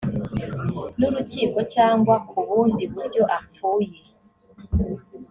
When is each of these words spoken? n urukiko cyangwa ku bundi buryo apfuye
n 0.99 1.01
urukiko 1.07 1.59
cyangwa 1.73 2.15
ku 2.29 2.37
bundi 2.47 2.83
buryo 2.93 3.23
apfuye 3.37 3.91